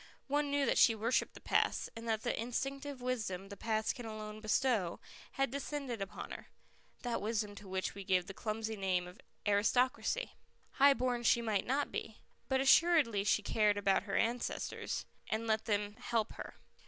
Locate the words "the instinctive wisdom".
2.23-3.49